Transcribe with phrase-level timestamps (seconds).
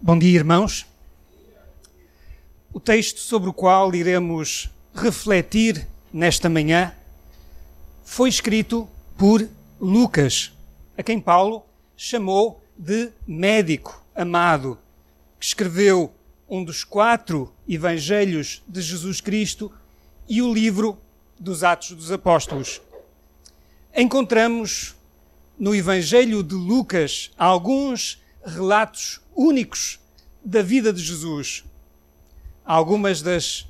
[0.00, 0.86] Bom dia, irmãos.
[2.72, 6.94] O texto sobre o qual iremos refletir nesta manhã
[8.04, 9.48] foi escrito por
[9.80, 10.52] Lucas,
[10.96, 11.64] a quem Paulo
[11.96, 14.78] chamou de médico amado,
[15.40, 16.14] que escreveu
[16.48, 19.70] um dos quatro evangelhos de Jesus Cristo
[20.28, 20.96] e o livro
[21.36, 22.80] dos Atos dos Apóstolos.
[23.92, 24.94] Encontramos
[25.58, 30.00] no Evangelho de Lucas alguns relatos únicos
[30.44, 31.64] da vida de Jesus.
[32.64, 33.60] Algumas das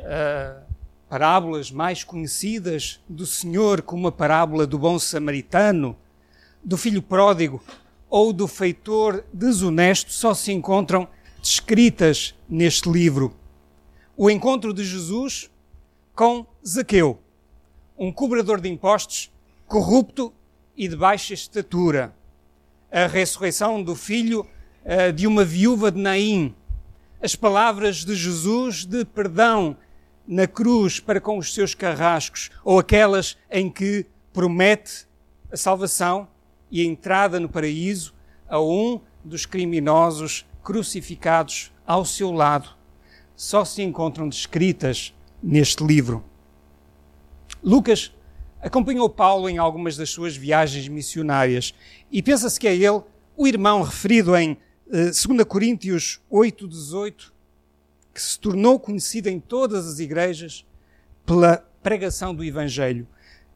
[0.00, 0.62] uh,
[1.08, 5.96] parábolas mais conhecidas do Senhor, como a parábola do bom samaritano,
[6.64, 7.62] do filho pródigo
[8.08, 11.08] ou do feitor desonesto, só se encontram
[11.40, 13.36] descritas neste livro.
[14.16, 15.50] O encontro de Jesus
[16.14, 17.20] com Zaqueu,
[17.98, 19.30] um cobrador de impostos
[19.66, 20.32] corrupto
[20.76, 22.15] e de baixa estatura.
[22.90, 24.46] A ressurreição do filho
[24.84, 26.54] uh, de uma viúva de Naim.
[27.20, 29.76] As palavras de Jesus de perdão
[30.26, 35.06] na cruz para com os seus carrascos, ou aquelas em que promete
[35.50, 36.28] a salvação
[36.70, 38.12] e a entrada no paraíso
[38.48, 42.70] a um dos criminosos crucificados ao seu lado,
[43.36, 46.24] só se encontram descritas neste livro.
[47.62, 48.12] Lucas
[48.60, 51.74] acompanhou Paulo em algumas das suas viagens missionárias
[52.10, 53.02] e pensa-se que é ele
[53.36, 54.56] o irmão referido em
[54.88, 57.34] 2 eh, Coríntios 8, 18,
[58.14, 60.64] que se tornou conhecido em todas as igrejas
[61.24, 63.06] pela pregação do Evangelho.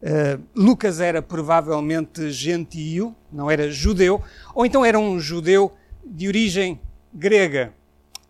[0.03, 4.23] Uh, Lucas era provavelmente gentio, não era judeu,
[4.55, 5.73] ou então era um judeu
[6.05, 6.81] de origem
[7.13, 7.75] grega.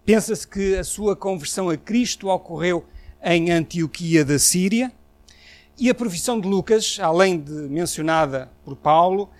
[0.04, 2.84] Pensa-se que a sua conversão a Cristo ocorreu
[3.22, 4.92] em Antioquia da Síria,
[5.80, 9.30] e a profissão de Lucas, além de mencionada por Paulo,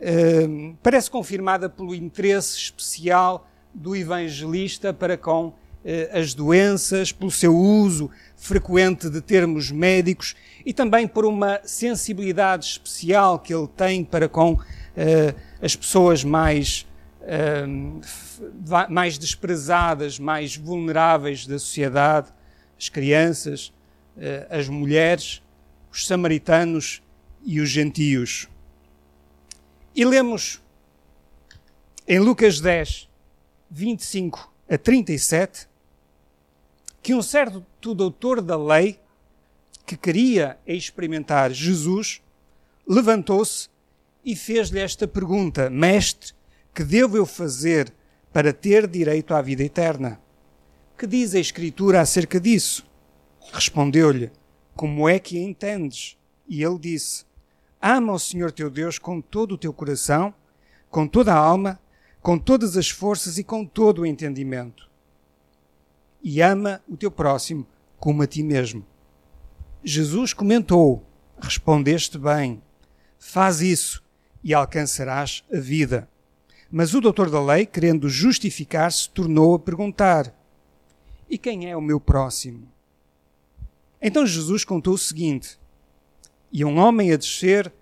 [0.00, 0.46] eh,
[0.80, 5.52] parece confirmada pelo interesse especial do evangelista para com
[5.84, 12.64] eh, as doenças, pelo seu uso frequente de termos médicos e também por uma sensibilidade
[12.64, 14.56] especial que ele tem para com
[14.96, 16.86] eh, as pessoas mais,
[18.88, 22.28] mais desprezadas, mais vulneráveis da sociedade,
[22.78, 23.72] as crianças,
[24.48, 25.42] as mulheres
[25.98, 27.02] os samaritanos
[27.44, 28.48] e os gentios.
[29.96, 30.62] E lemos
[32.06, 33.08] em Lucas 10,
[33.68, 35.68] 25 a 37,
[37.02, 37.64] que um certo
[37.94, 39.00] doutor da lei,
[39.84, 42.22] que queria experimentar Jesus,
[42.86, 43.68] levantou-se
[44.24, 46.32] e fez-lhe esta pergunta: Mestre,
[46.72, 47.92] que devo eu fazer
[48.32, 50.20] para ter direito à vida eterna?
[50.96, 52.86] Que diz a Escritura acerca disso?
[53.52, 54.30] Respondeu-lhe:
[54.78, 56.16] como é que a entendes?
[56.48, 57.24] E ele disse:
[57.82, 60.32] Ama o Senhor teu Deus com todo o teu coração,
[60.88, 61.80] com toda a alma,
[62.22, 64.88] com todas as forças e com todo o entendimento.
[66.22, 67.66] E ama o teu próximo
[67.98, 68.86] como a ti mesmo.
[69.82, 71.04] Jesus comentou:
[71.40, 72.62] Respondeste bem,
[73.18, 74.00] faz isso
[74.44, 76.08] e alcançarás a vida.
[76.70, 80.32] Mas o doutor da lei, querendo justificar-se, tornou a perguntar:
[81.28, 82.77] E quem é o meu próximo?
[84.00, 85.58] Então Jesus contou o seguinte:
[86.52, 87.72] E um homem a descer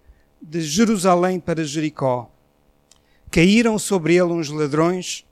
[0.40, 2.30] de Jerusalém para Jericó.
[3.30, 5.26] Caíram sobre ele uns ladrões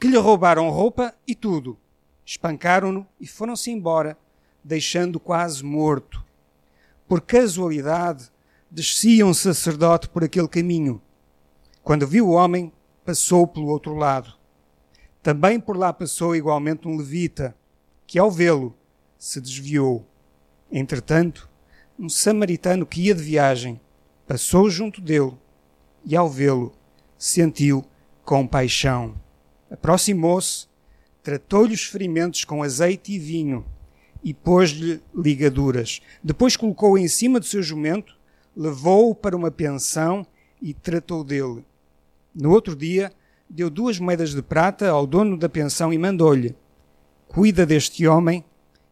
[0.00, 1.78] que lhe roubaram roupa e tudo.
[2.24, 4.16] Espancaram-no e foram-se embora,
[4.62, 6.24] deixando quase morto.
[7.06, 8.30] Por casualidade,
[8.70, 11.02] descia um sacerdote por aquele caminho.
[11.82, 12.72] Quando viu o homem,
[13.04, 14.32] passou pelo outro lado.
[15.22, 17.54] Também por lá passou igualmente um levita,
[18.06, 18.74] que ao vê-lo
[19.18, 20.06] se desviou.
[20.76, 21.48] Entretanto,
[21.96, 23.80] um samaritano que ia de viagem
[24.26, 25.32] passou junto dele
[26.04, 26.72] e, ao vê-lo,
[27.16, 27.84] sentiu
[28.24, 29.14] compaixão.
[29.70, 30.66] Aproximou-se,
[31.22, 33.64] tratou-lhe os ferimentos com azeite e vinho
[34.20, 36.00] e pôs-lhe ligaduras.
[36.24, 38.18] Depois colocou-o em cima do seu jumento,
[38.56, 40.26] levou-o para uma pensão
[40.60, 41.64] e tratou dele.
[42.34, 43.12] No outro dia,
[43.48, 46.56] deu duas moedas de prata ao dono da pensão e mandou-lhe:
[47.28, 48.44] Cuida deste homem,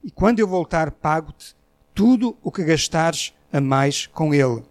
[0.04, 1.60] e quando eu voltar, pago-te
[1.94, 4.62] tudo o que gastares a mais com ele.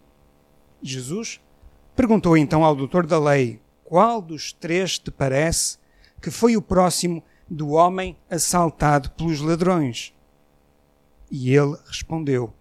[0.82, 1.40] Jesus
[1.94, 5.78] perguntou então ao doutor da lei: Qual dos três te parece
[6.20, 10.12] que foi o próximo do homem assaltado pelos ladrões?
[11.30, 12.52] E ele respondeu: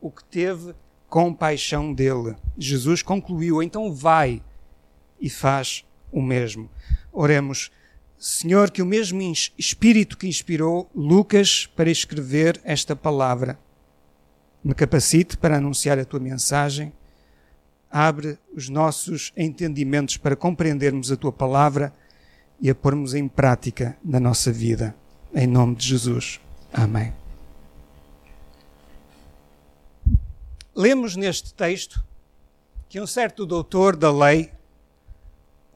[0.00, 0.74] O que teve
[1.08, 2.34] compaixão dele.
[2.56, 4.42] Jesus concluiu: Então vai
[5.20, 6.68] e faz o mesmo.
[7.12, 7.70] Oremos.
[8.16, 9.20] Senhor, que o mesmo
[9.58, 13.58] espírito que inspirou Lucas para escrever esta palavra
[14.64, 16.90] me capacite para anunciar a tua mensagem,
[17.90, 21.92] abre os nossos entendimentos para compreendermos a tua palavra
[22.58, 24.96] e a pormos em prática na nossa vida.
[25.34, 26.40] Em nome de Jesus.
[26.72, 27.12] Amém.
[30.74, 32.02] Lemos neste texto
[32.88, 34.50] que um certo doutor da lei,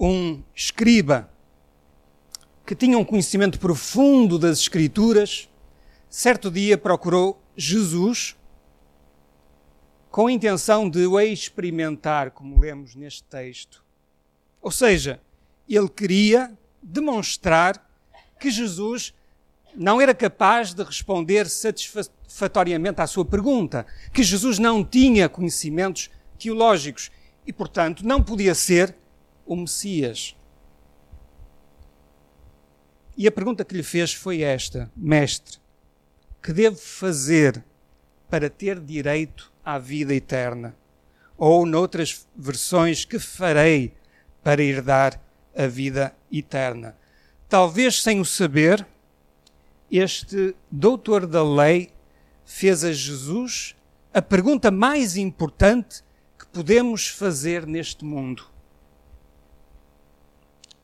[0.00, 1.28] um escriba,
[2.64, 5.48] que tinha um conhecimento profundo das Escrituras,
[6.08, 8.36] certo dia procurou Jesus
[10.18, 13.84] com a intenção de o experimentar, como lemos neste texto.
[14.60, 15.20] Ou seja,
[15.68, 17.88] ele queria demonstrar
[18.40, 19.14] que Jesus
[19.76, 27.12] não era capaz de responder satisfatoriamente à sua pergunta, que Jesus não tinha conhecimentos teológicos
[27.46, 28.96] e, portanto, não podia ser
[29.46, 30.34] o Messias.
[33.16, 35.58] E a pergunta que lhe fez foi esta: Mestre,
[36.42, 37.64] que devo fazer
[38.28, 40.74] para ter direito à vida eterna?
[41.36, 43.94] Ou, noutras versões, que farei
[44.42, 45.20] para herdar
[45.54, 46.96] a vida eterna?
[47.50, 48.86] Talvez sem o saber,
[49.90, 51.92] este doutor da lei
[52.46, 53.76] fez a Jesus
[54.12, 56.02] a pergunta mais importante
[56.38, 58.46] que podemos fazer neste mundo: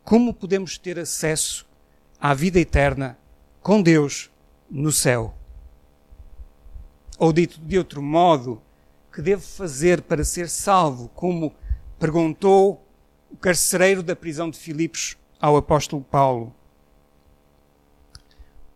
[0.05, 1.67] Como podemos ter acesso
[2.21, 3.19] à vida eterna
[3.63, 4.31] com Deus
[4.71, 5.35] no céu?
[7.19, 8.61] Ou dito de outro modo,
[9.15, 11.09] que devo fazer para ser salvo?
[11.15, 11.55] Como
[12.01, 12.85] perguntou
[13.31, 16.53] o carcereiro da prisão de Filipos ao apóstolo Paulo.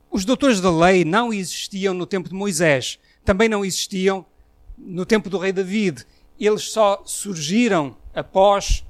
[0.08, 4.24] Os doutores da lei não existiam no tempo de Moisés, também não existiam
[4.76, 6.06] no tempo do rei David.
[6.38, 8.86] Eles só surgiram após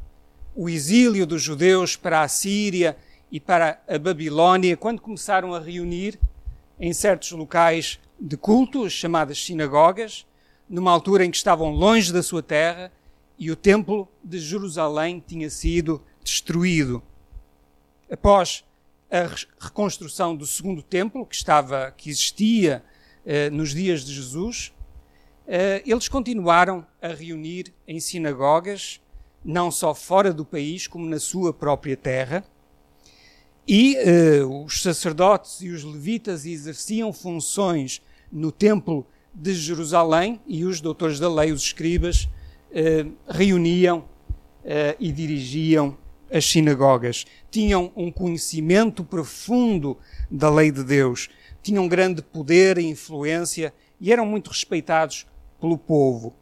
[0.54, 2.94] o exílio dos judeus para a Síria
[3.32, 6.18] e para a Babilónia, quando começaram a reunir
[6.78, 10.26] em certos locais de culto, chamadas sinagogas,
[10.68, 12.92] numa altura em que estavam longe da sua terra
[13.38, 17.02] e o templo de Jerusalém tinha sido destruído.
[18.10, 18.64] Após
[19.10, 22.84] a reconstrução do segundo templo, que estava, que existia
[23.24, 24.72] eh, nos dias de Jesus,
[25.46, 29.00] eh, eles continuaram a reunir em sinagogas,
[29.44, 32.44] não só fora do país, como na sua própria terra.
[33.66, 40.80] E eh, os sacerdotes e os levitas exerciam funções no templo de Jerusalém e os
[40.80, 42.28] doutores da lei, os escribas,
[43.28, 44.04] reuniam
[44.98, 45.96] e dirigiam
[46.30, 49.96] as sinagogas, tinham um conhecimento profundo
[50.30, 51.28] da lei de Deus,
[51.62, 55.26] tinham grande poder e influência e eram muito respeitados
[55.60, 56.34] pelo povo.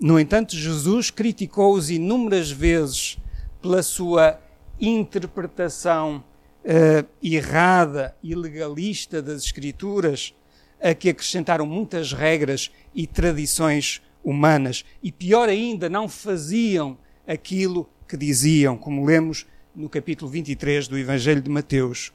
[0.00, 3.18] No entanto, Jesus criticou-os inúmeras vezes
[3.60, 4.40] pela sua
[4.80, 6.22] interpretação
[6.64, 10.34] uh, errada e legalista das Escrituras,
[10.82, 14.84] a que acrescentaram muitas regras e tradições humanas.
[15.02, 16.96] E pior ainda, não faziam
[17.26, 22.12] aquilo que diziam, como lemos no capítulo 23 do Evangelho de Mateus.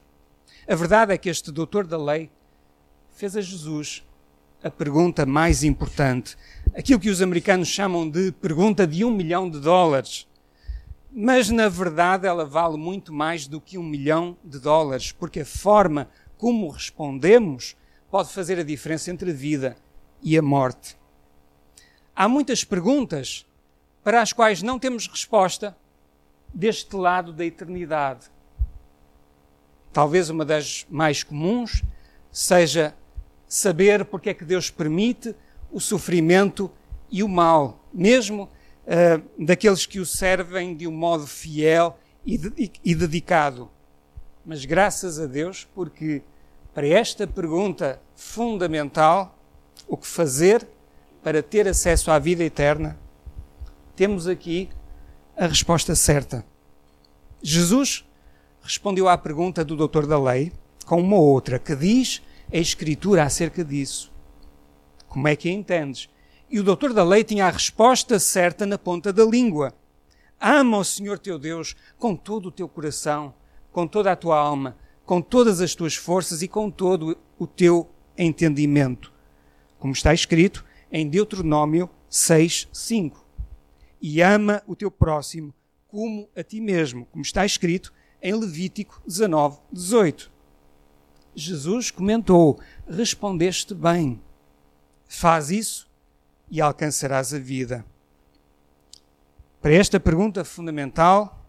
[0.68, 2.30] A verdade é que este doutor da lei
[3.12, 4.04] fez a Jesus
[4.64, 6.38] a pergunta mais importante,
[6.74, 10.26] aquilo que os americanos chamam de pergunta de um milhão de dólares.
[11.12, 15.46] Mas, na verdade, ela vale muito mais do que um milhão de dólares, porque a
[15.46, 17.76] forma como respondemos
[18.14, 19.76] pode fazer a diferença entre a vida
[20.22, 20.96] e a morte.
[22.16, 23.44] Há muitas perguntas
[24.04, 25.76] para as quais não temos resposta
[26.54, 28.28] deste lado da eternidade.
[29.92, 31.82] Talvez uma das mais comuns
[32.32, 32.94] seja
[33.48, 35.36] saber porque é que Deus permite
[35.72, 36.70] o sofrimento
[37.10, 42.72] e o mal, mesmo uh, daqueles que o servem de um modo fiel e, de,
[42.86, 43.72] e dedicado.
[44.46, 46.22] Mas graças a Deus, porque
[46.76, 49.38] para esta pergunta fundamental,
[49.88, 50.68] o que fazer
[51.24, 52.98] para ter acesso à vida eterna,
[53.96, 54.70] temos aqui
[55.38, 56.46] a resposta certa.
[57.42, 58.06] Jesus
[58.62, 60.52] respondeu à pergunta do doutor da lei
[60.86, 64.12] com uma outra que diz a Escritura acerca disso.
[65.08, 66.10] Como é que a entendes?
[66.50, 69.74] E o doutor da lei tinha a resposta certa na ponta da língua.
[70.40, 73.34] Ama o Senhor teu Deus com todo o teu coração,
[73.72, 77.90] com toda a tua alma, com todas as tuas forças e com todo o teu
[78.18, 79.12] entendimento.
[79.80, 83.26] Como está escrito em Deuteronômio 6, 5
[84.02, 85.54] e ama o teu próximo
[85.88, 90.32] como a ti mesmo, como está escrito em Levítico 19, 18.
[91.36, 94.22] Jesus comentou: Respondeste bem.
[95.08, 95.90] Faz isso
[96.50, 97.86] e alcançarás a vida.
[99.62, 101.46] Para esta pergunta fundamental,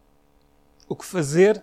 [0.89, 1.63] o que fazer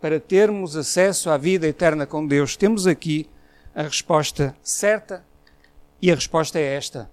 [0.00, 2.56] para termos acesso à vida eterna com Deus?
[2.56, 3.28] Temos aqui
[3.74, 5.24] a resposta certa
[6.00, 7.10] e a resposta é esta: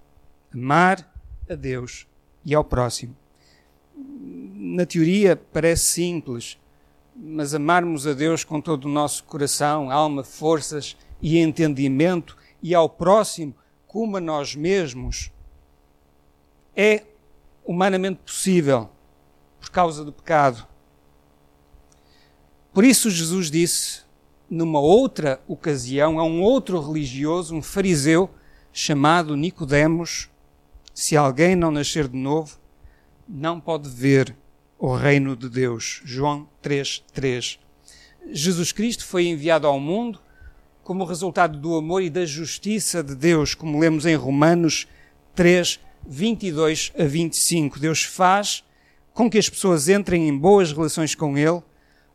[0.54, 1.10] amar
[1.48, 2.06] a Deus
[2.44, 3.16] e ao próximo.
[3.94, 6.58] Na teoria parece simples,
[7.14, 12.88] mas amarmos a Deus com todo o nosso coração, alma, forças e entendimento, e ao
[12.88, 13.54] próximo
[13.86, 15.30] como a nós mesmos,
[16.74, 17.04] é
[17.64, 18.88] humanamente possível
[19.60, 20.66] por causa do pecado.
[22.72, 24.02] Por isso, Jesus disse,
[24.52, 28.28] numa outra ocasião, a um outro religioso, um fariseu
[28.70, 30.28] chamado Nicodemos,
[30.92, 32.58] se alguém não nascer de novo,
[33.26, 34.36] não pode ver
[34.78, 36.02] o reino de Deus.
[36.04, 37.58] João 3:3.
[38.30, 40.20] Jesus Cristo foi enviado ao mundo
[40.84, 44.86] como resultado do amor e da justiça de Deus, como lemos em Romanos
[45.34, 47.80] 3, 22 a 25.
[47.80, 48.62] Deus faz
[49.14, 51.62] com que as pessoas entrem em boas relações com Ele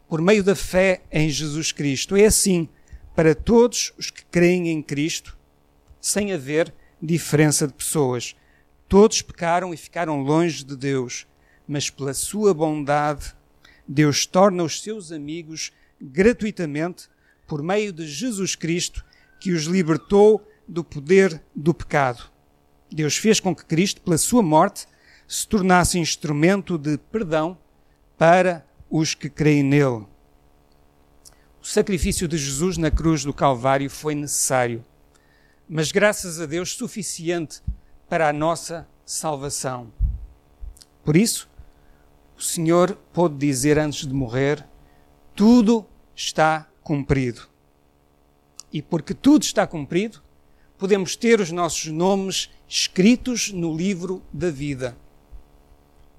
[0.07, 2.15] por meio da fé em Jesus Cristo.
[2.15, 2.69] É assim
[3.15, 5.37] para todos os que creem em Cristo,
[5.99, 8.35] sem haver diferença de pessoas.
[8.87, 11.27] Todos pecaram e ficaram longe de Deus,
[11.67, 13.35] mas pela sua bondade,
[13.87, 17.09] Deus torna os seus amigos gratuitamente
[17.47, 19.03] por meio de Jesus Cristo,
[19.39, 22.29] que os libertou do poder do pecado.
[22.91, 24.85] Deus fez com que Cristo, pela sua morte,
[25.27, 27.57] se tornasse instrumento de perdão
[28.17, 30.05] para os que creem nele.
[31.61, 34.85] O sacrifício de Jesus na cruz do Calvário foi necessário,
[35.67, 37.61] mas graças a Deus suficiente
[38.07, 39.91] para a nossa salvação.
[41.03, 41.49] Por isso,
[42.37, 44.65] o Senhor pôde dizer antes de morrer:
[45.35, 47.47] tudo está cumprido.
[48.71, 50.21] E porque tudo está cumprido,
[50.77, 54.97] podemos ter os nossos nomes escritos no livro da vida.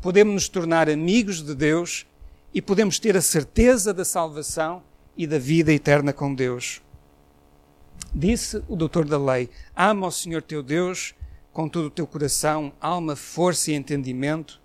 [0.01, 2.07] Podemos nos tornar amigos de Deus
[2.53, 4.83] e podemos ter a certeza da salvação
[5.17, 6.83] e da vida eterna com Deus.
[8.15, 11.15] Disse o doutor da lei: Ama o Senhor teu Deus
[11.53, 14.61] com todo o teu coração, alma, força e entendimento,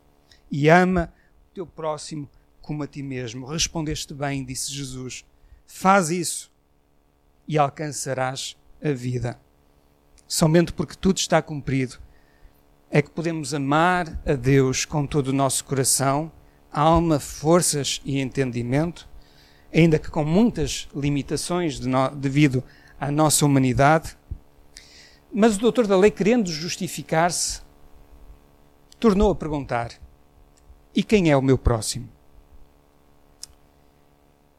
[0.52, 1.12] e ama
[1.50, 2.30] o teu próximo
[2.62, 3.46] como a ti mesmo.
[3.46, 5.26] Respondeste bem, disse Jesus.
[5.66, 6.52] Faz isso
[7.48, 9.40] e alcançarás a vida.
[10.28, 11.98] Somente porque tudo está cumprido
[12.90, 16.32] é que podemos amar a Deus com todo o nosso coração,
[16.74, 19.08] alma, forças e entendimento,
[19.74, 22.64] ainda que com muitas limitações de no, devido
[23.00, 24.18] à nossa humanidade.
[25.32, 27.62] Mas o doutor da lei, querendo justificar-se,
[29.00, 29.92] tornou a perguntar:
[30.96, 32.10] E quem é o meu próximo?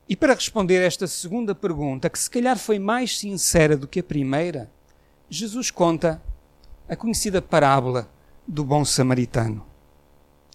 [0.09, 4.05] E para responder esta segunda pergunta, que se calhar foi mais sincera do que a
[4.05, 4.71] primeira,
[5.31, 6.23] Jesus conta
[6.89, 8.11] a conhecida parábola
[8.47, 9.65] do bom samaritano.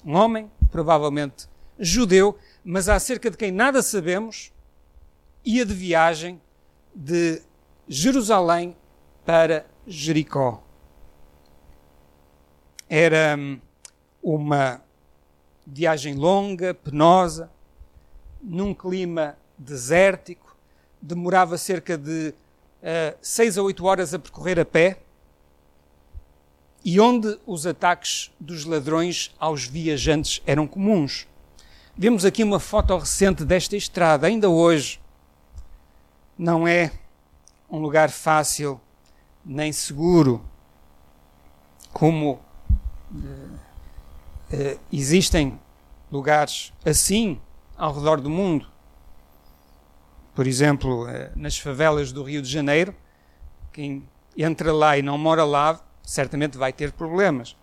[0.06, 1.48] Um homem, provavelmente
[1.80, 4.52] judeu, mas acerca de quem nada sabemos,
[5.46, 6.42] ia de viagem
[6.94, 7.42] de
[7.88, 8.76] Jerusalém
[9.26, 10.64] para Jericó.
[12.88, 13.60] Era hum,
[14.22, 14.82] uma
[15.66, 17.50] viagem longa, penosa,
[18.42, 20.56] num clima desértico,
[21.02, 22.34] demorava cerca de
[22.82, 25.00] uh, seis a oito horas a percorrer a pé,
[26.84, 31.28] e onde os ataques dos ladrões aos viajantes eram comuns.
[31.98, 35.02] Vemos aqui uma foto recente desta estrada, ainda hoje.
[36.38, 36.92] Não é
[37.70, 38.80] um lugar fácil
[39.44, 40.44] nem seguro,
[41.92, 42.40] como
[43.12, 43.18] uh,
[44.54, 45.60] uh, existem
[46.12, 47.40] lugares assim
[47.78, 48.68] ao redor do mundo.
[50.34, 52.96] Por exemplo, uh, nas favelas do Rio de Janeiro,
[53.74, 54.08] quem
[54.38, 57.56] entra lá e não mora lá, certamente vai ter problemas.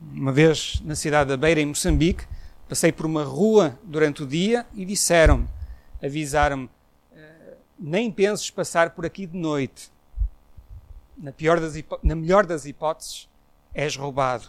[0.00, 2.24] Uma vez na cidade da Beira, em Moçambique,
[2.66, 5.46] passei por uma rua durante o dia e disseram-me,
[6.02, 6.70] avisaram-me,
[7.78, 9.92] nem penses passar por aqui de noite
[11.16, 13.28] na, pior das na melhor das hipóteses,
[13.74, 14.48] és roubado.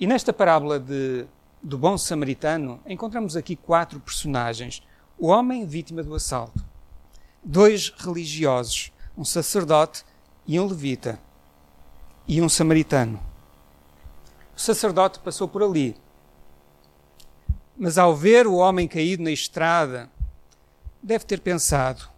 [0.00, 1.26] E nesta parábola de,
[1.62, 4.82] do bom samaritano, encontramos aqui quatro personagens:
[5.18, 6.64] o homem vítima do assalto,
[7.44, 10.04] dois religiosos, um sacerdote
[10.46, 11.18] e um levita,
[12.26, 13.20] e um samaritano.
[14.56, 15.96] O sacerdote passou por ali,
[17.76, 20.10] mas ao ver o homem caído na estrada,
[21.02, 22.08] deve ter pensado: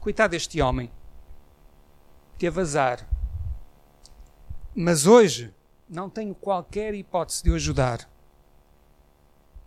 [0.00, 0.90] coitado deste homem
[2.38, 3.06] teve azar.
[4.74, 5.54] Mas hoje
[5.88, 8.08] não tenho qualquer hipótese de o ajudar.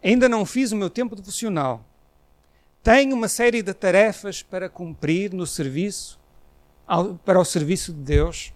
[0.03, 1.85] Ainda não fiz o meu tempo devocional.
[2.83, 6.19] Tenho uma série de tarefas para cumprir no serviço,
[7.23, 8.53] para o serviço de Deus.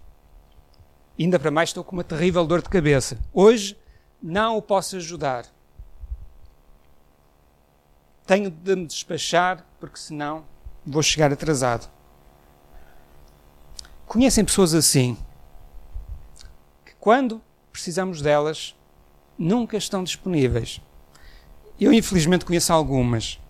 [1.18, 3.18] Ainda para mais estou com uma terrível dor de cabeça.
[3.32, 3.76] Hoje
[4.22, 5.46] não o posso ajudar.
[8.26, 10.44] Tenho de me despachar, porque senão
[10.86, 11.90] vou chegar atrasado.
[14.06, 15.16] Conhecem pessoas assim,
[16.84, 18.74] que quando precisamos delas,
[19.38, 20.80] nunca estão disponíveis.
[21.80, 23.40] Eu, infelizmente, conheço algumas.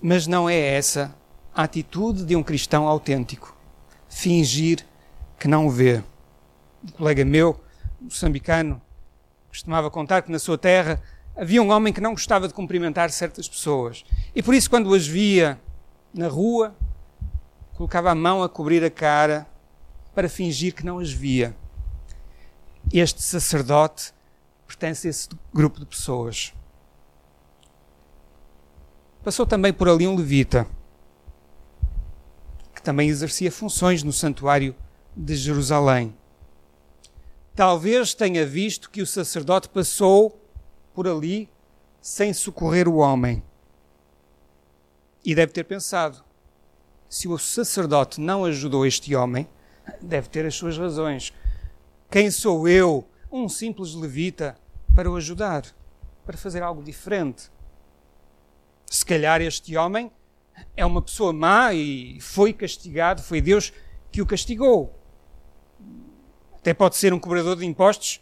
[0.00, 1.14] Mas não é essa
[1.56, 3.56] a atitude de um cristão autêntico.
[4.10, 4.86] Fingir
[5.38, 6.02] que não o vê.
[6.84, 7.58] Um colega meu,
[7.98, 8.80] moçambicano,
[9.48, 11.02] costumava contar que na sua terra
[11.34, 14.04] havia um homem que não gostava de cumprimentar certas pessoas.
[14.34, 15.58] E por isso, quando as via
[16.12, 16.76] na rua,
[17.74, 19.46] colocava a mão a cobrir a cara
[20.14, 21.56] para fingir que não as via.
[22.92, 24.12] Este sacerdote
[24.66, 26.52] pertence a esse grupo de pessoas.
[29.24, 30.66] Passou também por ali um levita,
[32.86, 34.72] também exercia funções no santuário
[35.16, 36.16] de Jerusalém.
[37.52, 40.40] Talvez tenha visto que o sacerdote passou
[40.94, 41.48] por ali
[42.00, 43.42] sem socorrer o homem.
[45.24, 46.22] E deve ter pensado:
[47.08, 49.48] se o sacerdote não ajudou este homem,
[50.00, 51.32] deve ter as suas razões.
[52.08, 54.56] Quem sou eu um simples levita
[54.94, 55.64] para o ajudar,
[56.24, 57.50] para fazer algo diferente.
[58.88, 60.08] Se calhar este homem
[60.76, 63.72] é uma pessoa má e foi castigado, foi Deus
[64.10, 64.94] que o castigou.
[66.56, 68.20] Até pode ser um cobrador de impostos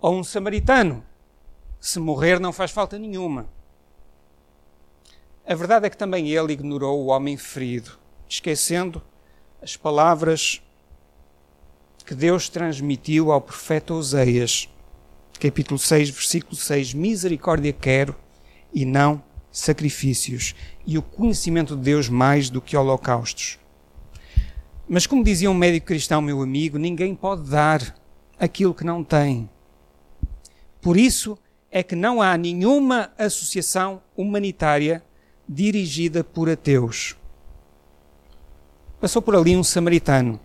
[0.00, 1.04] ou um samaritano.
[1.80, 3.48] Se morrer, não faz falta nenhuma.
[5.46, 7.98] A verdade é que também ele ignorou o homem ferido,
[8.28, 9.02] esquecendo
[9.62, 10.62] as palavras
[12.04, 14.68] que Deus transmitiu ao profeta Oseias,
[15.40, 18.14] capítulo 6, versículo 6: Misericórdia quero
[18.72, 20.54] e não sacrifícios,
[20.86, 23.58] e o conhecimento de Deus mais do que holocaustos.
[24.88, 27.96] Mas, como dizia um médico cristão, meu amigo, ninguém pode dar
[28.38, 29.50] aquilo que não tem.
[30.80, 31.36] Por isso
[31.70, 35.02] é que não há nenhuma associação humanitária
[35.48, 37.16] dirigida por ateus.
[39.00, 40.40] Passou por ali um samaritano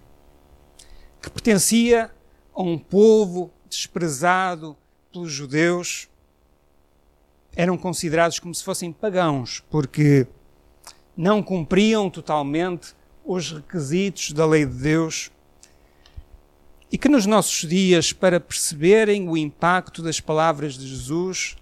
[1.21, 2.11] que pertencia
[2.53, 4.75] a um povo desprezado
[5.11, 6.09] pelos judeus,
[7.55, 10.27] eram considerados como se fossem pagãos, porque
[11.15, 15.31] não cumpriam totalmente os requisitos da lei de Deus.
[16.91, 21.55] E que nos nossos dias, para perceberem o impacto das palavras de Jesus,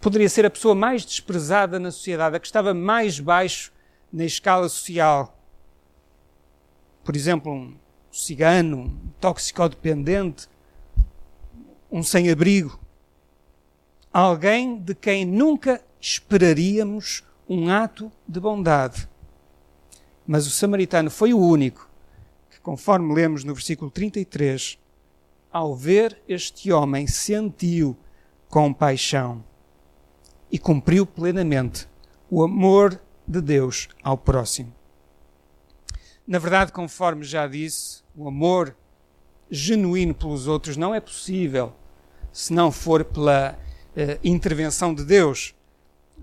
[0.00, 3.72] poderia ser a pessoa mais desprezada na sociedade, a que estava mais baixo
[4.12, 5.36] na escala social.
[7.02, 7.74] Por exemplo, um
[8.12, 10.48] cigano, um toxicodependente,
[11.90, 12.78] um sem-abrigo.
[14.16, 19.08] Alguém de quem nunca esperaríamos um ato de bondade.
[20.24, 21.90] Mas o samaritano foi o único
[22.48, 24.78] que, conforme lemos no versículo 33,
[25.50, 27.96] ao ver este homem, sentiu
[28.48, 29.42] compaixão
[30.48, 31.88] e cumpriu plenamente
[32.30, 34.72] o amor de Deus ao próximo.
[36.24, 38.76] Na verdade, conforme já disse, o amor
[39.50, 41.72] genuíno pelos outros não é possível
[42.32, 43.58] se não for pela
[43.96, 45.54] eh, intervenção de Deus.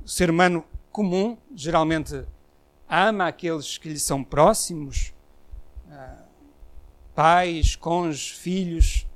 [0.03, 2.23] O ser humano comum geralmente
[2.89, 5.13] ama aqueles que lhe são próximos,
[5.89, 6.23] ah,
[7.15, 9.07] pais, cônjuges, filhos,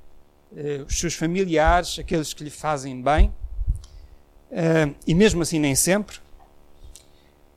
[0.55, 3.33] eh, os seus familiares, aqueles que lhe fazem bem,
[4.51, 6.17] eh, e mesmo assim nem sempre.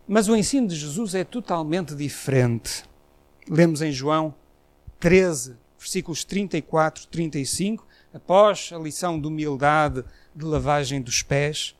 [0.06, 2.88] Mas o ensino de Jesus é totalmente diferente
[3.50, 4.34] lemos em João
[5.00, 11.74] 13, versículos 34, 35, após a lição de humildade de lavagem dos pés,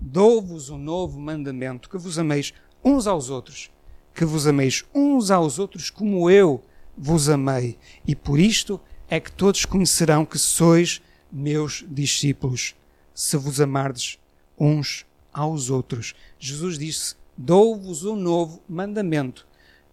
[0.00, 2.52] dou-vos um novo mandamento, que vos ameis
[2.84, 3.70] uns aos outros,
[4.14, 6.62] que vos ameis uns aos outros como eu
[6.96, 12.74] vos amei, e por isto é que todos conhecerão que sois meus discípulos,
[13.12, 14.18] se vos amardes
[14.58, 16.14] uns aos outros.
[16.38, 19.46] Jesus disse: Dou-vos um novo mandamento,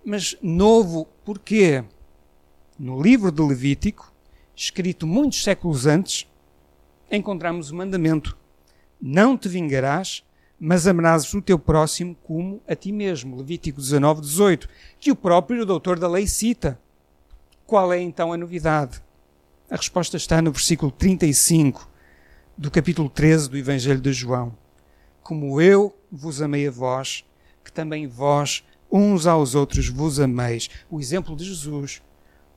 [0.06, 1.84] mas novo porquê?
[2.78, 4.11] No livro de Levítico,
[4.56, 6.28] escrito muitos séculos antes,
[7.12, 8.38] encontramos o mandamento:
[9.02, 10.24] Não te vingarás,
[10.60, 13.38] mas amarás o teu próximo como a ti mesmo.
[13.38, 16.80] Levítico 19, 18, que o próprio doutor da lei cita.
[17.66, 19.02] Qual é então a novidade?
[19.70, 21.90] A resposta está no versículo 35
[22.58, 24.56] do capítulo 13 do Evangelho de João.
[25.24, 27.26] Como eu vos amei a vós,
[27.64, 30.70] que também vós uns aos outros vos ameis.
[30.90, 32.02] O exemplo de Jesus,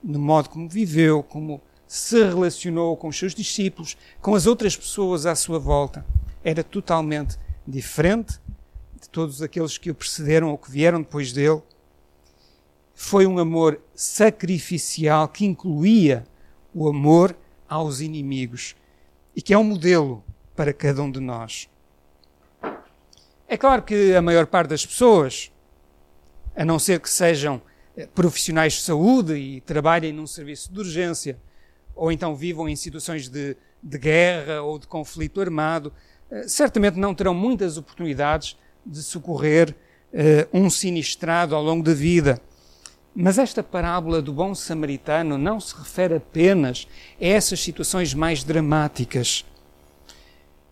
[0.03, 5.25] no modo como viveu, como se relacionou com os seus discípulos, com as outras pessoas
[5.25, 6.05] à sua volta,
[6.43, 8.39] era totalmente diferente
[8.99, 11.61] de todos aqueles que o precederam ou que vieram depois dele.
[12.93, 16.25] Foi um amor sacrificial que incluía
[16.73, 17.35] o amor
[17.67, 18.75] aos inimigos
[19.35, 20.23] e que é um modelo
[20.55, 21.69] para cada um de nós.
[23.47, 25.51] É claro que a maior parte das pessoas
[26.55, 27.61] a não ser que sejam
[27.97, 31.37] eh, profissionais de saúde e trabalhem num serviço de urgência,
[31.95, 35.93] ou então vivam em situações de, de guerra ou de conflito armado,
[36.29, 39.75] eh, certamente não terão muitas oportunidades de socorrer
[40.13, 42.39] uh, um sinistrado ao longo da vida.
[43.15, 46.87] Mas esta parábola do bom samaritano não se refere apenas
[47.19, 49.45] a essas situações mais dramáticas.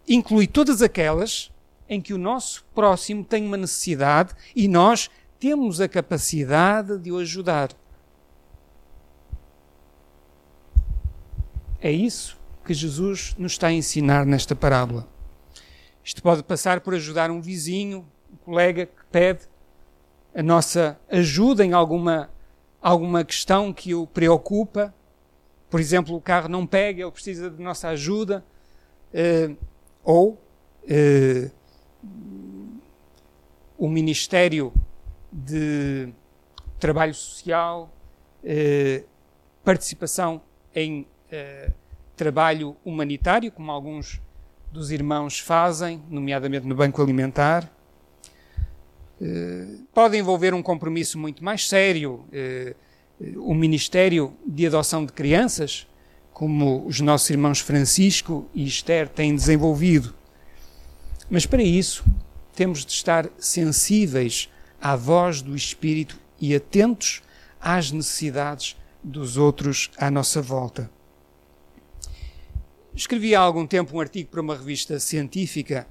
[0.07, 1.51] Inclui todas aquelas
[1.87, 5.09] em que o nosso próximo tem uma necessidade e nós
[5.39, 7.69] temos a capacidade de o ajudar.
[11.83, 15.05] É isso que Jesus nos está a ensinar nesta parábola.
[16.01, 19.41] Isto pode passar por ajudar um vizinho, um colega que pede
[20.33, 22.31] a nossa ajuda em alguma,
[22.81, 24.95] alguma questão que o preocupa.
[25.69, 28.45] Por exemplo, o carro não pega, ele precisa de nossa ajuda.
[29.13, 29.57] Uh,
[30.05, 30.41] ou
[30.83, 31.51] uh,
[33.77, 34.73] o Ministério
[35.29, 36.13] de
[36.79, 37.93] Trabalho Social,
[38.41, 39.05] uh,
[39.65, 40.41] participação
[40.73, 41.05] em
[42.15, 44.21] trabalho humanitário, como alguns
[44.71, 47.71] dos irmãos fazem, nomeadamente no Banco Alimentar.
[49.21, 52.75] Eh, pode envolver um compromisso muito mais sério, eh,
[53.37, 55.87] o Ministério de Adoção de Crianças,
[56.33, 60.13] como os nossos irmãos Francisco e Esther têm desenvolvido.
[61.29, 62.03] Mas para isso,
[62.55, 64.49] temos de estar sensíveis
[64.81, 67.21] à voz do Espírito e atentos
[67.61, 70.89] às necessidades dos outros à nossa volta.
[72.95, 75.87] Escrevi há algum tempo um artigo para uma revista científica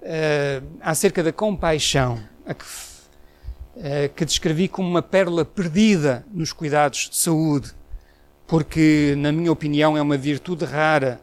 [0.00, 2.64] uh, acerca da compaixão, que,
[3.76, 7.72] uh, que descrevi como uma pérola perdida nos cuidados de saúde,
[8.44, 11.20] porque, na minha opinião, é uma virtude rara,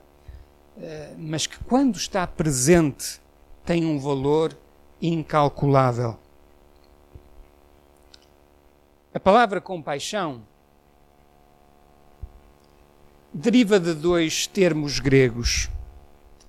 [0.78, 0.82] uh,
[1.18, 3.20] mas que, quando está presente,
[3.66, 4.58] tem um valor
[5.02, 6.18] incalculável.
[9.14, 10.44] A palavra compaixão
[13.34, 15.70] deriva de dois termos gregos.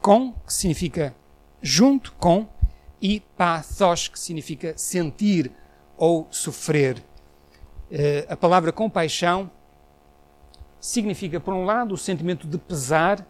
[0.00, 1.14] Com, que significa
[1.62, 2.48] junto com,
[3.00, 5.50] e pathos, que significa sentir
[5.96, 6.98] ou sofrer.
[7.90, 9.50] Uh, a palavra compaixão
[10.80, 13.26] significa, por um lado, o sentimento de pesar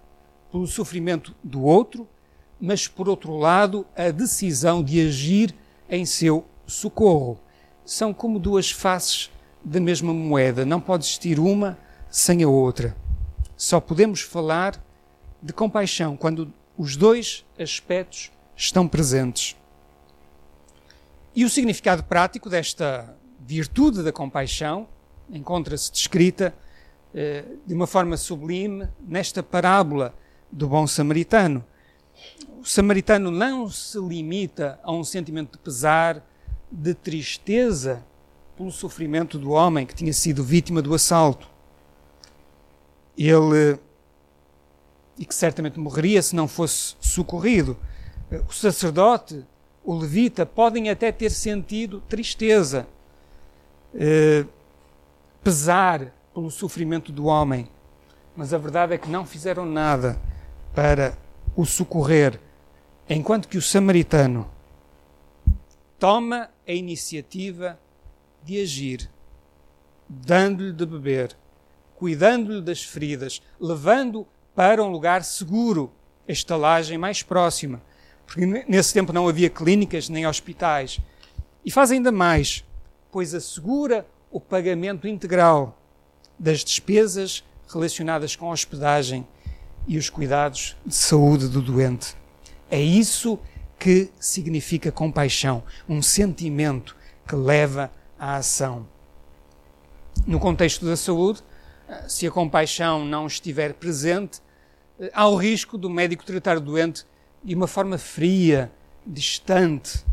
[0.50, 2.08] pelo sofrimento do outro,
[2.60, 5.54] mas, por outro lado, a decisão de agir
[5.88, 7.40] em seu socorro.
[7.84, 9.30] São como duas faces
[9.64, 11.78] da mesma moeda, não pode existir uma
[12.10, 12.96] sem a outra.
[13.60, 14.82] Só podemos falar
[15.42, 19.54] de compaixão quando os dois aspectos estão presentes.
[21.36, 24.88] E o significado prático desta virtude da compaixão
[25.28, 26.54] encontra-se descrita
[27.14, 30.14] eh, de uma forma sublime nesta parábola
[30.50, 31.62] do bom samaritano.
[32.62, 36.26] O samaritano não se limita a um sentimento de pesar,
[36.72, 38.02] de tristeza
[38.56, 41.49] pelo sofrimento do homem que tinha sido vítima do assalto
[43.28, 43.78] ele
[45.18, 47.76] e que certamente morreria se não fosse socorrido.
[48.48, 49.44] O sacerdote,
[49.84, 52.86] o levita, podem até ter sentido tristeza,
[53.94, 54.46] eh,
[55.44, 57.68] pesar pelo sofrimento do homem,
[58.34, 60.18] mas a verdade é que não fizeram nada
[60.74, 61.18] para
[61.54, 62.40] o socorrer,
[63.08, 64.48] enquanto que o samaritano
[65.98, 67.78] toma a iniciativa
[68.42, 69.10] de agir,
[70.08, 71.36] dando-lhe de beber
[72.00, 75.92] cuidando-lhe das feridas, levando para um lugar seguro,
[76.26, 77.82] a estalagem mais próxima,
[78.26, 80.98] porque nesse tempo não havia clínicas nem hospitais.
[81.62, 82.64] E faz ainda mais,
[83.12, 85.78] pois assegura o pagamento integral
[86.38, 89.28] das despesas relacionadas com a hospedagem
[89.86, 92.16] e os cuidados de saúde do doente.
[92.70, 93.38] É isso
[93.78, 96.96] que significa compaixão, um sentimento
[97.28, 98.88] que leva à ação.
[100.26, 101.42] No contexto da saúde,
[102.08, 104.40] se a compaixão não estiver presente,
[104.98, 107.04] eh, há o risco do médico tratar o doente
[107.42, 108.70] de uma forma fria,
[109.06, 110.04] distante,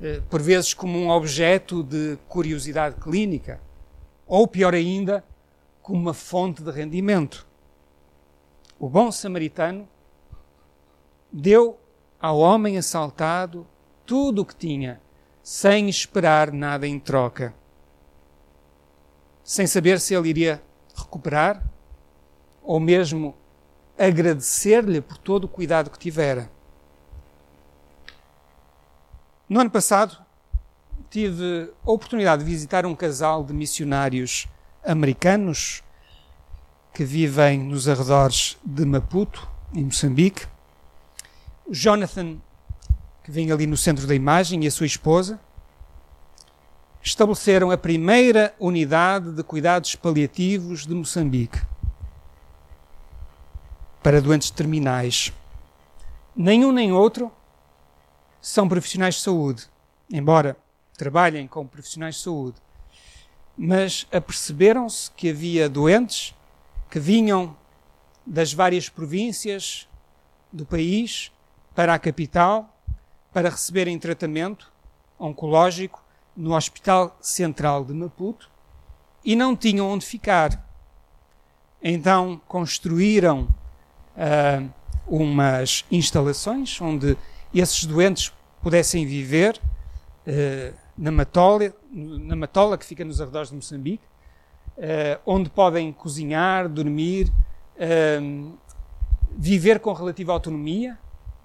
[0.00, 3.60] eh, por vezes como um objeto de curiosidade clínica,
[4.26, 5.24] ou pior ainda,
[5.80, 7.46] como uma fonte de rendimento.
[8.78, 9.88] O bom samaritano
[11.30, 11.78] deu
[12.20, 13.66] ao homem assaltado
[14.04, 15.00] tudo o que tinha,
[15.42, 17.54] sem esperar nada em troca,
[19.42, 20.62] sem saber se ele iria
[21.12, 21.62] recuperar
[22.62, 23.34] ou mesmo
[23.98, 26.50] agradecer-lhe por todo o cuidado que tivera.
[29.46, 30.16] No ano passado,
[31.10, 34.48] tive a oportunidade de visitar um casal de missionários
[34.82, 35.82] americanos
[36.94, 40.46] que vivem nos arredores de Maputo, em Moçambique.
[41.66, 42.38] O Jonathan,
[43.22, 45.38] que vem ali no centro da imagem, e a sua esposa,
[47.02, 51.60] estabeleceram a primeira unidade de cuidados paliativos de Moçambique
[54.02, 55.32] para doentes terminais.
[56.34, 57.30] Nenhum nem outro
[58.40, 59.66] são profissionais de saúde,
[60.10, 60.56] embora
[60.96, 62.56] trabalhem como profissionais de saúde.
[63.56, 66.34] Mas aperceberam-se que havia doentes
[66.88, 67.56] que vinham
[68.24, 69.88] das várias províncias
[70.52, 71.32] do país
[71.74, 72.68] para a capital
[73.32, 74.70] para receberem tratamento
[75.18, 76.02] oncológico
[76.36, 78.50] no Hospital Central de Maputo
[79.24, 80.66] e não tinham onde ficar.
[81.82, 83.48] Então construíram
[84.16, 84.70] uh,
[85.06, 87.16] umas instalações onde
[87.54, 89.60] esses doentes pudessem viver
[90.26, 94.04] uh, na, Matola, na Matola, que fica nos arredores de Moçambique,
[94.78, 97.32] uh, onde podem cozinhar, dormir,
[99.36, 100.96] viver com relativa autonomia,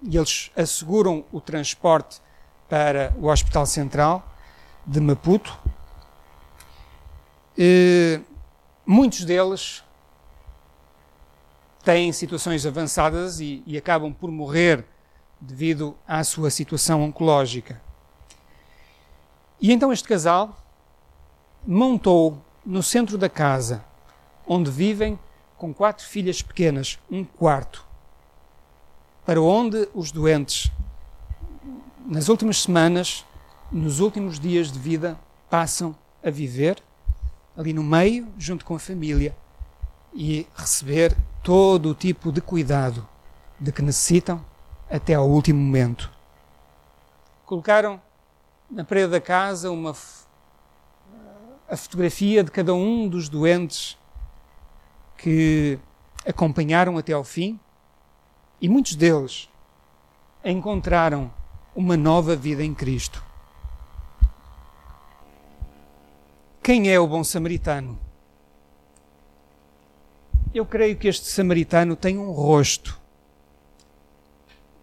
[0.04, 2.21] e eles asseguram o transporte
[2.69, 4.37] para o Hospital Central
[4.88, 5.60] de Maputo.
[7.58, 8.21] E
[8.86, 9.84] muitos deles
[11.84, 14.86] têm situações avançadas e, e acabam por morrer
[15.39, 17.82] devido à sua situação oncológica.
[19.60, 20.58] E então este casal
[21.65, 23.84] montou no centro da casa,
[24.47, 25.19] onde vivem
[25.58, 27.86] com quatro filhas pequenas, um quarto,
[29.26, 30.71] para onde os doentes,
[32.06, 33.26] nas últimas semanas,
[33.71, 35.17] nos últimos dias de vida,
[35.49, 36.82] passam a viver
[37.56, 39.36] ali no meio, junto com a família,
[40.13, 43.08] e receber todo o tipo de cuidado
[43.60, 44.43] de que necessitam
[44.89, 46.12] até ao último momento.
[47.45, 48.01] Colocaram
[48.69, 49.95] na parede da casa uma
[51.69, 53.97] a fotografia de cada um dos doentes
[55.17, 55.77] que
[56.25, 57.60] acompanharam até ao fim
[58.62, 59.49] e muitos deles
[60.43, 61.32] encontraram
[61.75, 63.26] uma nova vida em Cristo.
[66.67, 67.97] Quem é o bom samaritano?
[70.53, 72.99] Eu creio que este samaritano tem um rosto.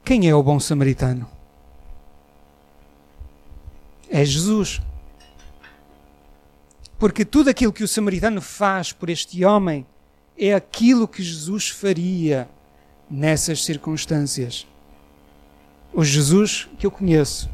[0.03, 1.29] Quem é o bom samaritano?
[4.09, 4.81] É Jesus.
[6.99, 9.87] Porque tudo aquilo que o samaritano faz por este homem
[10.39, 12.49] é aquilo que Jesus faria
[13.11, 14.67] nessas circunstâncias.
[15.93, 17.51] O Jesus que eu conheço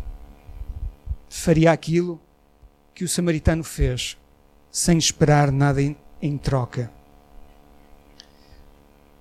[1.28, 2.20] faria aquilo
[2.94, 4.19] que o samaritano fez,
[4.70, 6.90] sem esperar nada em, em troca.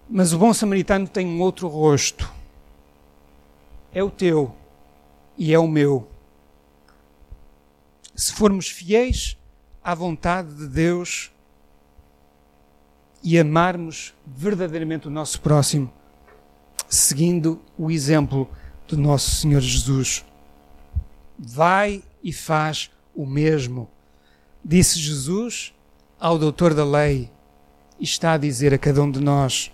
[0.09, 2.31] Mas o bom samaritano tem um outro rosto.
[3.93, 4.55] É o teu
[5.37, 6.09] e é o meu.
[8.15, 9.37] Se formos fiéis
[9.83, 11.31] à vontade de Deus
[13.23, 15.91] e amarmos verdadeiramente o nosso próximo,
[16.87, 18.49] seguindo o exemplo
[18.87, 20.25] do nosso Senhor Jesus.
[21.37, 23.89] Vai e faz o mesmo.
[24.63, 25.73] Disse Jesus
[26.19, 27.29] ao doutor da lei
[27.99, 29.71] e está a dizer a cada um de nós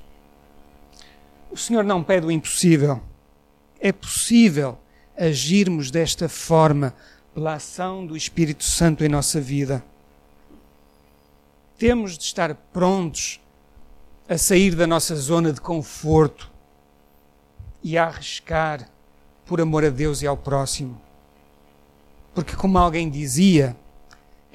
[1.56, 3.02] o Senhor não pede o impossível.
[3.80, 4.78] É possível
[5.17, 6.93] agirmos desta forma
[7.34, 9.82] pela ação do Espírito Santo em nossa vida.
[11.78, 13.39] Temos de estar prontos
[14.28, 16.52] a sair da nossa zona de conforto
[17.82, 18.89] e a arriscar
[19.45, 21.00] por amor a Deus e ao próximo.
[22.34, 23.78] Porque, como alguém dizia,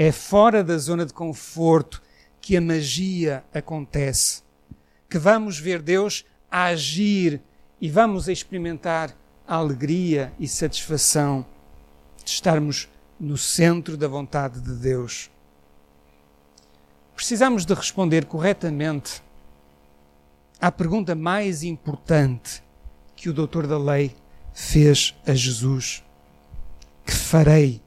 [0.03, 2.03] é fora da zona de conforto
[2.41, 4.43] que a magia acontece.
[5.11, 7.39] Que vamos ver Deus agir
[7.79, 9.15] e vamos experimentar
[9.47, 11.45] a alegria e satisfação
[12.25, 12.89] de estarmos
[13.21, 15.31] no centro da vontade de Deus.
[17.15, 19.23] Precisamos de responder corretamente
[20.59, 22.63] à pergunta mais importante
[23.15, 24.17] que o doutor da lei
[24.55, 26.03] fez a Jesus:
[27.05, 27.83] Que farei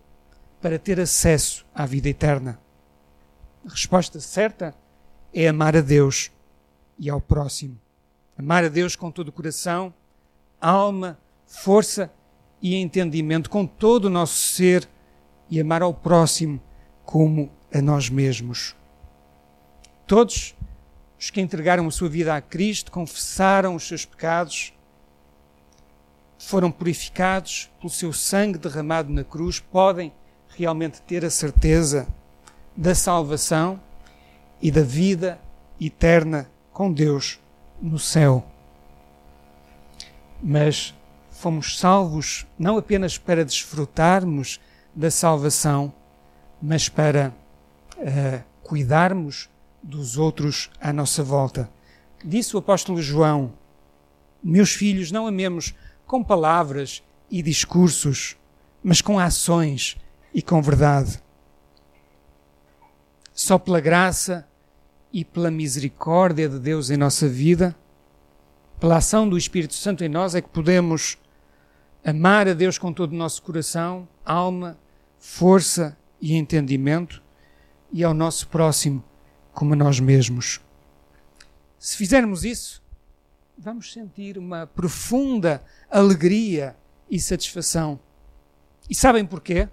[0.64, 2.58] para ter acesso à vida eterna?
[3.68, 4.74] A resposta certa
[5.34, 6.32] é amar a Deus
[6.98, 7.78] e ao próximo.
[8.38, 9.94] Amar a Deus com todo o coração,
[10.62, 12.10] alma, força
[12.62, 14.88] e entendimento, com todo o nosso ser,
[15.50, 16.62] e amar ao próximo
[17.04, 18.74] como a nós mesmos.
[20.08, 20.56] Todos
[21.20, 24.74] os que entregaram a sua vida a Cristo, confessaram os seus pecados,
[26.38, 30.14] foram purificados pelo seu sangue derramado na cruz, podem
[30.58, 32.08] realmente ter a certeza
[32.76, 33.80] da salvação
[34.62, 35.40] e da vida
[35.80, 37.40] eterna com Deus
[37.82, 38.46] no céu.
[40.42, 40.94] Mas
[41.32, 44.60] fomos salvos não apenas para desfrutarmos
[44.96, 45.94] da salvação,
[46.62, 47.34] mas para
[47.98, 49.50] uh, cuidarmos
[49.82, 51.70] dos outros à nossa volta.
[52.24, 53.54] Disse o apóstolo João:
[54.42, 58.38] Meus filhos, não amemos com palavras e discursos,
[58.84, 59.98] mas com ações
[60.34, 61.22] e com verdade.
[63.34, 64.48] Só pela graça
[65.12, 67.76] e pela misericórdia de Deus em nossa vida
[68.84, 71.18] pela ação do Espírito Santo em nós, é que podemos
[72.04, 74.78] amar a Deus com todo o nosso coração, alma,
[75.18, 77.24] força e entendimento,
[77.94, 79.02] e ao nosso próximo
[79.54, 80.60] como a nós mesmos.
[81.80, 82.84] Se fizermos isso,
[83.58, 86.76] vamos sentir uma profunda alegria
[87.10, 87.98] e satisfação.
[88.90, 89.70] E sabem porquê?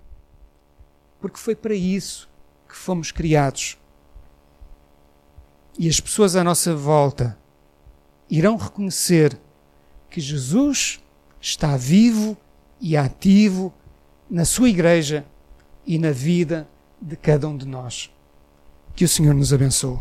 [1.20, 2.28] Porque foi para isso
[2.68, 3.78] que fomos criados.
[5.78, 7.38] E as pessoas à nossa volta
[8.28, 9.38] irão reconhecer
[10.08, 11.00] que Jesus
[11.40, 12.36] está vivo
[12.80, 13.72] e ativo
[14.28, 15.26] na sua igreja
[15.86, 16.68] e na vida
[17.00, 18.10] de cada um de nós.
[18.94, 19.98] Que o Senhor nos abençoe.